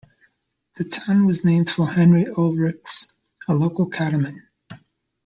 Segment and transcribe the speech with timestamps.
[0.77, 3.13] The town was named for Henry Oelrichs,
[3.47, 4.47] a local cattleman.